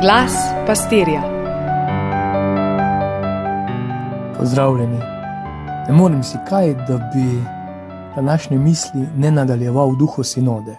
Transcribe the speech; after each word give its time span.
Glas 0.00 0.32
pastirja. 0.66 1.22
Pozdravljeni. 4.38 4.98
Ne 5.88 5.92
morem 5.92 6.22
si 6.22 6.38
kaj, 6.48 6.74
da 6.74 7.10
bi 7.14 7.42
današnje 8.16 8.58
misli 8.58 9.08
ne 9.16 9.30
nadaljeval 9.30 9.90
v 9.90 9.96
duhu 9.98 10.22
sinode. 10.22 10.76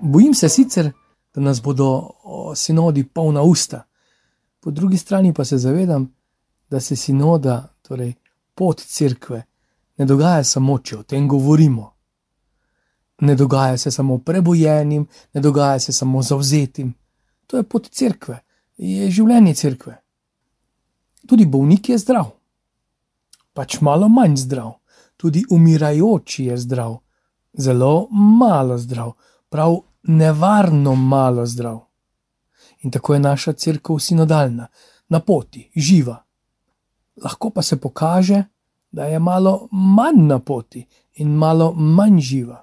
Bojim 0.00 0.34
se 0.34 0.48
sicer, 0.48 0.90
da 1.34 1.40
nas 1.40 1.62
bodo 1.62 2.10
sinodi 2.54 3.04
polna 3.04 3.42
usta, 3.42 3.82
po 4.60 4.70
drugi 4.70 4.96
strani 4.96 5.34
pa 5.34 5.44
se 5.44 5.58
zavedam, 5.58 6.14
da 6.70 6.80
se 6.80 6.96
sinoda, 6.96 7.68
torej 7.82 8.14
pot 8.54 8.80
cerkve, 8.80 9.42
ne 9.96 10.04
dogaja 10.04 10.44
samo, 10.44 10.78
če 10.78 10.98
o 10.98 11.02
tem 11.02 11.28
govorimo. 11.28 11.92
Ne 13.20 13.34
dogaja 13.34 13.78
se 13.78 13.90
samo 13.90 14.18
prebojenim, 14.18 15.06
ne 15.32 15.40
dogaja 15.40 15.78
se 15.78 15.92
samo 15.92 16.22
zauzetim. 16.22 16.94
To 17.46 17.56
je 17.56 17.62
pot 17.62 17.88
cerkve, 17.90 18.40
je 18.78 19.10
življenje 19.10 19.54
cerkve. 19.58 19.96
Tudi 21.28 21.46
bolnik 21.46 21.90
je 21.90 21.98
zdrav, 21.98 22.30
pač 23.52 23.80
malo 23.82 24.08
manj 24.08 24.38
zdrav, 24.44 24.78
tudi 25.18 25.42
umirajoči 25.50 26.46
je 26.48 26.58
zdrav, 26.62 27.00
zelo 27.58 28.08
malo 28.10 28.78
zdrav, 28.78 29.12
prav 29.50 29.80
nevarno 30.08 30.94
malo 30.94 31.46
zdrav. 31.46 31.80
In 32.86 32.94
tako 32.94 33.14
je 33.14 33.20
naša 33.20 33.52
crkva 33.52 33.98
sinodalna, 33.98 34.68
na 35.08 35.20
poti, 35.20 35.66
živa. 35.74 36.22
Lahko 37.24 37.50
pa 37.50 37.62
se 37.62 37.80
pokaže, 37.80 38.44
da 38.92 39.04
je 39.04 39.18
malo 39.18 39.68
manj 39.72 40.22
na 40.28 40.38
poti 40.38 40.86
in 41.14 41.34
malo 41.34 41.72
manj 41.72 42.20
živa. 42.20 42.62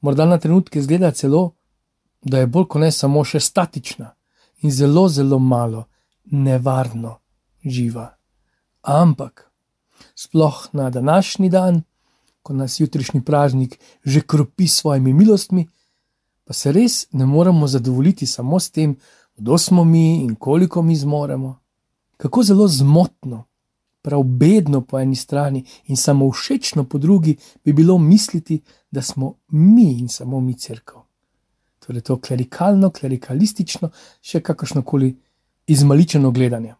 Morda 0.00 0.26
na 0.26 0.38
trenutke 0.38 0.82
zgleda 0.82 1.10
celo, 1.10 1.54
da 2.22 2.38
je 2.38 2.46
bolj 2.46 2.66
kot 2.66 2.82
ne 2.82 2.90
samo 2.92 3.22
še 3.24 3.40
statična 3.40 4.15
in 4.66 4.72
zelo, 4.72 5.08
zelo 5.08 5.38
malo 5.38 5.84
nevarno 6.24 7.18
živa. 7.64 8.16
Ampak, 8.82 9.50
sploh 10.14 10.66
na 10.72 10.90
današnji 10.90 11.50
dan, 11.50 11.82
ko 12.42 12.52
nas 12.52 12.80
jutrišnji 12.80 13.22
praznik 13.24 13.78
že 14.04 14.20
kropi 14.20 14.66
s 14.68 14.80
svojimi 14.80 15.12
milostmi, 15.12 15.66
pa 16.44 16.52
se 16.52 16.72
res 16.72 17.06
ne 17.12 17.26
moremo 17.26 17.66
zadovoljiti 17.66 18.26
samo 18.26 18.60
s 18.60 18.70
tem, 18.70 18.96
kdo 19.36 19.58
smo 19.58 19.84
mi 19.84 20.22
in 20.24 20.34
koliko 20.34 20.82
mi 20.82 20.96
zmoremo. 20.96 21.58
Kako 22.16 22.42
zelo 22.42 22.68
zmotno 22.68 23.44
prav 24.02 24.22
bedno 24.22 24.80
po 24.80 24.98
eni 24.98 25.16
strani 25.16 25.64
in 25.86 25.96
samo 25.96 26.30
všečno 26.30 26.84
po 26.84 26.98
drugi, 26.98 27.36
bi 27.64 27.72
bilo 27.72 27.98
misliti, 27.98 28.62
da 28.90 29.02
smo 29.02 29.34
mi 29.48 29.98
in 29.98 30.08
samo 30.08 30.40
mi 30.40 30.54
crkva. 30.54 31.05
Torej, 31.86 32.02
to 32.02 32.18
klerikalno, 32.20 32.90
klerikalistično, 32.90 33.90
še 34.20 34.40
kakršno 34.42 34.82
koli 34.82 35.12
izmaličeno 35.70 36.30
gledanje. 36.34 36.74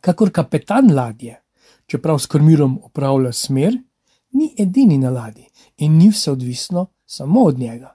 Kakor 0.00 0.30
kapetan 0.34 0.90
ladje, 0.94 1.38
čeprav 1.86 2.18
s 2.18 2.30
krmirom 2.30 2.78
upravlja 2.84 3.32
smer, 3.32 3.76
ni 4.36 4.52
edini 4.58 4.98
na 4.98 5.10
ladji 5.10 5.46
in 5.78 5.98
ni 5.98 6.10
vse 6.10 6.32
odvisno 6.32 6.88
samo 7.06 7.44
od 7.46 7.58
njega. 7.58 7.92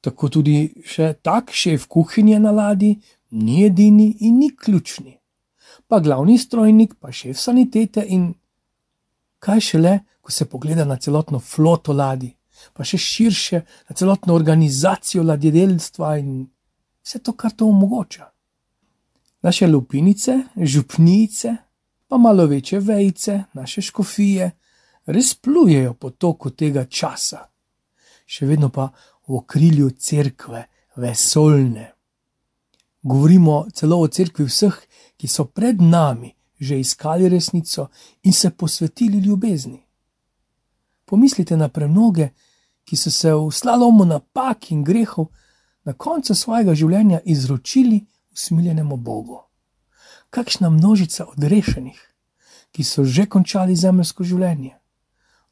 Tako 0.00 0.28
tudi 0.28 0.82
še 0.86 1.14
tak 1.22 1.54
šef 1.54 1.86
kuhinje 1.88 2.40
na 2.42 2.50
ladji 2.50 2.96
ni 3.30 3.62
edini 3.64 4.10
in 4.20 4.38
ni 4.38 4.50
ključni 4.56 5.16
pa 5.86 6.00
glavni 6.00 6.38
strojnik, 6.38 6.94
pa 7.00 7.12
šef 7.12 7.38
sanitete 7.38 8.04
in 8.08 8.32
kaj 9.38 9.60
šele, 9.60 9.98
ko 10.20 10.32
se 10.32 10.48
pogleda 10.50 10.84
na 10.84 10.96
celotno 10.96 11.38
floto 11.38 11.92
ladij, 11.92 12.34
pa 12.72 12.84
še 12.84 12.98
širše 12.98 13.60
na 13.88 13.96
celotno 13.96 14.34
organizacijo 14.34 15.22
ladjedelstva 15.22 16.16
in 16.18 16.46
vse 17.02 17.18
to, 17.18 17.32
kar 17.32 17.52
to 17.52 17.68
omogoča. 17.68 18.30
Naše 19.42 19.66
lupinice, 19.66 20.38
župnice, 20.56 21.56
pa 22.08 22.18
malo 22.18 22.46
večje 22.46 22.80
vejce, 22.80 23.42
naše 23.54 23.82
škofije, 23.82 24.50
res 25.06 25.34
plujejo 25.34 25.94
po 25.94 26.10
toku 26.10 26.50
tega 26.50 26.84
časa, 26.84 27.44
še 28.26 28.46
vedno 28.46 28.70
pa 28.74 28.88
v 29.28 29.36
okrilju 29.38 29.90
cerkve, 29.90 30.64
vesolne. 30.96 31.92
Govorimo 33.02 33.66
celo 33.74 34.00
o 34.02 34.08
cerkvi 34.08 34.46
vseh, 34.48 34.80
ki 35.16 35.28
so 35.28 35.46
pred 35.46 35.82
nami 35.82 36.36
že 36.60 36.78
iskali 36.80 37.28
resnico 37.28 37.88
in 38.22 38.32
se 38.32 38.50
posvetili 38.50 39.18
ljubezni. 39.18 39.82
Pomislite 41.04 41.56
na 41.56 41.68
premnoge, 41.68 42.28
ki 42.86 42.96
so 42.96 43.10
se 43.10 43.32
v 43.34 43.50
slalomu 43.50 44.06
napak 44.06 44.70
in 44.70 44.84
grehov 44.84 45.28
na 45.84 45.92
koncu 45.92 46.34
svojega 46.34 46.74
življenja 46.74 47.20
izročili 47.24 48.06
usmiljenemu 48.32 48.96
Bogu. 48.96 49.40
Kakšna 50.30 50.70
množica 50.70 51.26
odrešenih, 51.26 51.98
ki 52.72 52.84
so 52.84 53.04
že 53.04 53.26
končali 53.26 53.76
zemljsko 53.76 54.24
življenje, 54.24 54.76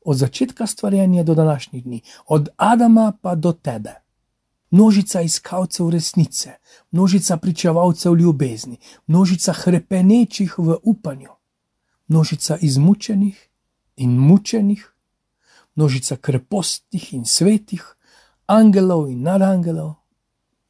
od 0.05 0.17
začetka 0.17 0.67
stvarjenja 0.67 1.25
do 1.25 1.35
današnjih 1.35 1.85
dni, 1.85 2.01
od 2.27 2.49
Adama 2.57 3.13
pa 3.23 3.35
do 3.35 3.53
tebe 3.53 4.05
množica 4.75 5.21
iskalcev 5.21 5.91
resnice, 5.91 6.51
množica 6.91 7.37
pričevalcev 7.37 8.15
ljubezni, 8.15 8.77
množica 9.07 9.55
krepenečih 9.55 10.59
v 10.59 10.77
upanju, 10.83 11.31
množica 12.09 12.57
izmučenih 12.61 13.49
in 13.97 14.19
mučenih, 14.19 14.94
množica 15.75 16.17
krepostnih 16.17 17.13
in 17.15 17.25
svetih, 17.25 17.85
angelov 18.47 19.09
in 19.11 19.23
narangelov, 19.23 19.95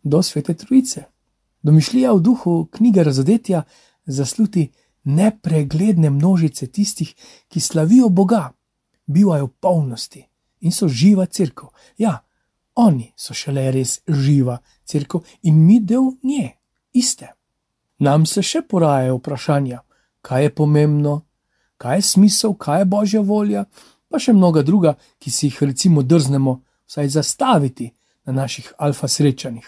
do 0.02 0.22
svete 0.22 0.54
trojice. 0.54 1.04
Domišljija 1.62 2.12
v 2.12 2.20
duhu 2.20 2.68
knjige 2.72 3.04
razodetja 3.04 3.62
zasluti 4.06 4.70
nepregledne 5.04 6.10
množice 6.10 6.66
tistih, 6.66 7.14
ki 7.48 7.60
slavijo 7.60 8.08
Boga, 8.08 8.52
bivajo 9.06 9.46
v 9.46 9.52
polnosti 9.60 10.26
in 10.60 10.72
so 10.72 10.88
živa 10.88 11.26
crkva. 11.26 11.68
Ja, 11.98 12.24
Oni 12.74 13.12
so 13.16 13.34
šele 13.34 13.68
res 13.70 14.00
živa 14.08 14.58
crkva 14.84 15.20
in 15.46 15.60
mi 15.66 15.78
del 15.80 16.10
nje, 16.22 16.56
iste. 16.92 17.30
Nam 18.02 18.26
se 18.26 18.42
še 18.42 18.64
porajajo 18.66 19.20
vprašanja, 19.20 19.78
kaj 20.26 20.42
je 20.42 20.54
pomembno, 20.54 21.14
kaj 21.78 22.00
je 22.00 22.06
smisel, 22.10 22.56
kaj 22.58 22.82
je 22.82 22.88
božja 22.90 23.20
volja, 23.22 23.64
pa 24.14 24.20
še 24.22 24.30
mnoga 24.32 24.62
druga, 24.62 24.94
ki 25.18 25.30
si 25.30 25.48
jih 25.48 25.56
recimo 25.66 26.02
drznemo 26.06 26.60
vsaj 26.86 27.08
zastaviti 27.16 27.88
na 28.30 28.32
naših 28.32 28.70
alfa 28.78 29.08
srečanjih. 29.08 29.66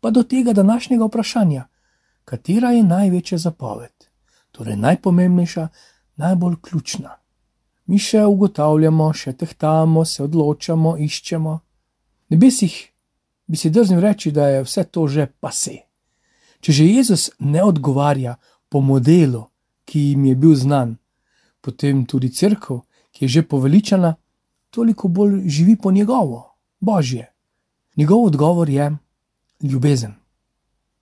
Pa 0.00 0.10
do 0.10 0.22
tega 0.28 0.52
današnjega 0.52 1.08
vprašanja, 1.08 1.64
katera 2.28 2.74
je 2.76 2.82
največja 2.84 3.38
zapoved, 3.38 3.94
torej 4.52 4.76
najpomembnejša, 4.76 5.68
najbolj 6.20 6.60
ključna. 6.60 7.16
Mi 7.88 7.98
še 7.98 8.26
ugotavljamo, 8.28 9.08
še 9.16 9.32
tehtamo, 9.32 10.04
se 10.04 10.22
odločamo, 10.22 10.98
iščemo 11.00 11.58
nebesih 12.28 12.76
bi 13.46 13.56
si 13.56 13.70
drznil 13.70 14.00
reči, 14.00 14.30
da 14.32 14.48
je 14.48 14.62
vse 14.64 14.84
to 14.84 15.06
že 15.08 15.26
pase. 15.40 15.76
Če 16.60 16.72
že 16.72 16.84
Jezus 16.86 17.30
ne 17.38 17.64
odgovarja 17.64 18.36
po 18.68 18.80
modelu, 18.80 19.48
ki 19.84 20.00
jim 20.12 20.24
je 20.24 20.34
bil 20.36 20.54
znan, 20.56 20.96
potem 21.60 22.06
tudi 22.06 22.30
crkva, 22.30 22.80
ki 23.12 23.24
je 23.24 23.28
že 23.28 23.42
poveličana, 23.48 24.14
toliko 24.70 25.08
bolj 25.08 25.48
živi 25.48 25.76
po 25.76 25.92
njegovo, 25.92 26.56
božje. 26.80 27.32
Njegov 27.96 28.24
odgovor 28.24 28.68
je 28.68 28.96
ljubezen. 29.62 30.14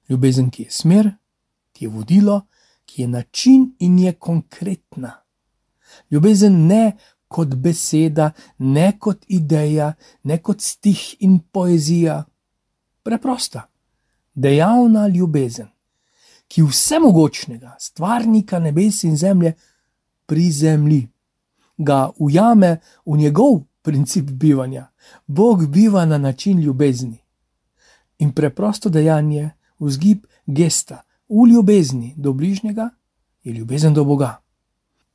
Ljubezen, 0.09 0.51
ki 0.51 0.63
je 0.63 0.71
smer, 0.71 1.11
ki 1.73 1.85
je 1.85 1.89
vodilo, 1.89 2.47
ki 2.85 3.03
je 3.03 3.09
način 3.09 3.75
in 3.79 3.99
je 3.99 4.13
konkretna. 4.13 5.13
Ljubezen 6.11 6.67
ne 6.67 6.97
kot 7.29 7.55
beseda, 7.55 8.33
ne 8.59 8.99
kot 8.99 9.25
ideja, 9.29 9.93
ne 10.23 10.39
kot 10.43 10.61
stih 10.61 11.17
in 11.21 11.39
poezija. 11.53 12.25
Preprosta, 13.03 13.69
dejavna 14.35 15.07
ljubezen, 15.09 15.69
ki 16.49 16.63
vsemogočnega, 16.67 17.77
stvarnika 17.79 18.59
nebes 18.59 19.05
in 19.05 19.17
zemlje, 19.17 19.55
prizemlji, 20.27 21.07
ga 21.81 22.11
ujame 22.19 22.79
v 23.07 23.17
njegov 23.17 23.63
princip 23.83 24.31
bivanja. 24.31 24.87
Bog 25.27 25.67
biva 25.67 26.05
na 26.05 26.19
način 26.19 26.61
ljubezni. 26.61 27.19
In 28.19 28.33
preprosto 28.33 28.89
dejanje, 28.89 29.51
vzgib 29.79 30.27
gesta 30.47 31.03
v 31.29 31.49
ljubezni 31.49 32.15
do 32.17 32.33
bližnjega, 32.33 32.91
je 33.43 33.53
ljubezen 33.53 33.95
do 33.95 34.05
Boga. 34.05 34.43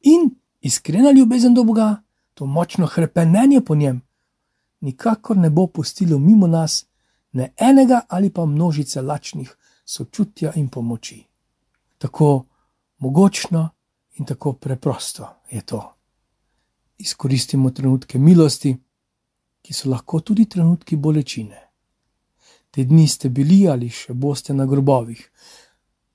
In 0.02 0.36
iskrena 0.62 1.12
ljubezen 1.12 1.54
do 1.54 1.64
Boga 1.64 2.02
to 2.34 2.46
močno 2.46 2.88
krepenje 2.88 3.62
po 3.66 3.76
njem, 3.76 4.02
nikakor 4.82 5.38
ne 5.38 5.50
bo 5.50 5.68
pustilo 5.68 6.20
mimo 6.20 6.48
nas 6.48 6.86
ne 7.32 7.54
enega 7.58 8.02
ali 8.10 8.30
pa 8.30 8.46
množice 8.46 9.02
lačnih 9.02 9.56
sočutja 9.86 10.52
in 10.56 10.70
pomoči. 10.70 11.24
Tako 11.98 12.46
mogočno 12.98 13.70
in 14.16 14.26
tako 14.26 14.54
preprosto 14.54 15.30
je 15.52 15.62
to. 15.62 15.95
Izkoristimo 16.98 17.72
trenutke 17.72 18.20
milosti, 18.20 18.76
ki 19.62 19.74
so 19.74 19.90
lahko 19.90 20.20
tudi 20.20 20.46
trenutki 20.46 20.96
bolečine. 20.96 21.62
Te 22.72 22.84
dni 22.84 23.08
ste 23.08 23.30
bili 23.30 23.68
ali 23.68 23.90
še 23.90 24.14
boste 24.14 24.54
na 24.54 24.66
grobovih, 24.66 25.32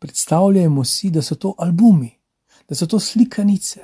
Predstavljajmo 0.00 0.85
si, 0.85 1.11
da 1.11 1.23
so 1.23 1.35
to 1.35 1.55
albumi, 1.59 2.19
da 2.69 2.75
so 2.75 2.87
to 2.87 3.00
slikanice. 3.00 3.81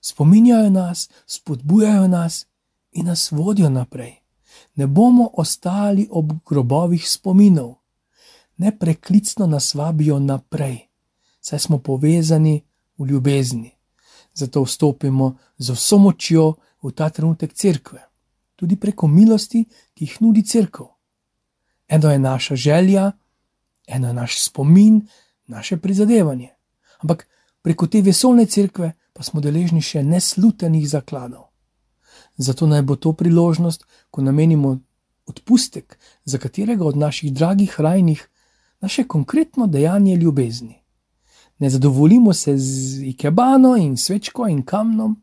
Spominjajo 0.00 0.70
nas, 0.70 1.10
spodbujajo 1.26 2.08
nas 2.08 2.46
in 2.92 3.06
nas 3.06 3.30
vodijo 3.30 3.68
naprej. 3.68 4.14
Ne 4.74 4.86
bomo 4.86 5.30
ostali 5.32 6.08
ob 6.10 6.32
grobovih 6.48 7.10
spominov, 7.10 7.74
ne 8.56 8.78
preklicno 8.78 9.46
nas 9.46 9.74
vabijo 9.74 10.18
naprej, 10.18 10.78
saj 11.40 11.58
smo 11.58 11.78
povezani 11.78 12.62
v 12.98 13.06
ljubezni. 13.06 13.73
Zato 14.34 14.62
vstopimo 14.62 15.36
z 15.58 15.70
vso 15.72 15.98
močjo 15.98 16.54
v 16.82 16.90
ta 16.92 17.10
trenutek 17.10 17.52
cerkve, 17.54 18.02
tudi 18.56 18.76
preko 18.76 19.06
milosti, 19.06 19.64
ki 19.94 20.04
jih 20.04 20.16
nudi 20.20 20.42
cerkev. 20.42 20.90
Eno 21.88 22.10
je 22.10 22.18
naša 22.18 22.56
želja, 22.56 23.12
eno 23.86 24.08
je 24.08 24.14
naš 24.14 24.42
spomin, 24.42 25.06
naše 25.46 25.76
prizadevanje. 25.76 26.50
Ampak 26.98 27.28
preko 27.62 27.86
te 27.86 28.02
vesolne 28.02 28.46
cerkve 28.46 28.92
pa 29.12 29.22
smo 29.22 29.40
deležni 29.40 29.82
še 29.82 30.02
neslutenih 30.02 30.88
zakladov. 30.88 31.54
Zato 32.36 32.66
naj 32.66 32.82
bo 32.82 32.96
to 32.96 33.12
priložnost, 33.12 33.84
ko 34.10 34.22
namenimo 34.22 34.78
odpustek 35.26 35.98
za 36.24 36.38
katerega 36.38 36.84
od 36.84 36.96
naših 36.96 37.32
dragih 37.32 37.80
rajnih, 37.80 38.28
naše 38.80 39.06
konkretno 39.06 39.66
dejanje 39.66 40.16
ljubezni. 40.16 40.83
Ne 41.64 41.70
zadovoljimo 41.70 42.32
se 42.32 42.58
z 42.58 43.02
ikebano 43.02 43.76
in 43.76 43.96
svečko 43.96 44.48
in 44.48 44.62
kamnom, 44.62 45.22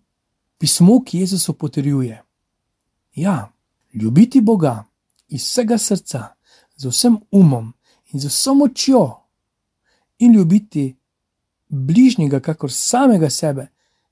pismo, 0.58 1.04
ki 1.04 1.20
Jezusu 1.20 1.54
potrjuje. 1.54 2.24
Ja, 3.16 3.52
ljubiti 3.94 4.42
Boga 4.42 4.84
iz 5.28 5.42
vsega 5.42 5.78
srca, 5.78 6.24
z 6.76 6.90
vsem 6.90 7.18
umom 7.32 7.74
in 8.12 8.20
z 8.20 8.26
vso 8.26 8.54
močjo, 8.54 9.22
in 10.18 10.34
ljubiti 10.34 10.96
bližnjega, 11.68 12.40
kakor 12.40 12.74
samega 12.74 13.30
sebe, 13.30 13.68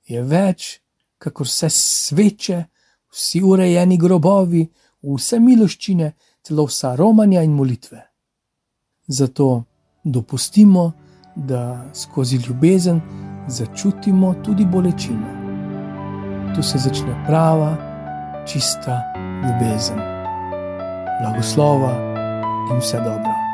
je 0.05 0.21
več, 0.21 0.81
kakor 1.17 1.49
vse 1.49 1.69
sveče, 1.69 2.63
vsi 3.09 3.41
urejeni 3.41 3.97
grobovi, 3.97 4.67
vse 5.01 5.39
miloščine, 5.39 6.13
celo 6.45 6.69
vsa 6.69 6.95
romanja 6.95 7.41
in 7.41 7.57
molitve. 7.57 8.05
Zato 9.07 9.63
dopustimo, 10.03 10.91
da 11.35 11.77
skozi 11.93 12.37
ljubezen 12.37 13.01
začutimo 13.47 14.33
tudi 14.33 14.65
bolečino. 14.65 15.27
Tu 16.55 16.63
se 16.63 16.77
začne 16.77 17.23
prava, 17.27 17.75
čista 18.45 19.01
ljubezen. 19.43 19.99
Blagoslova 21.21 21.93
in 22.71 22.79
vse 22.79 22.97
dobro. 22.97 23.48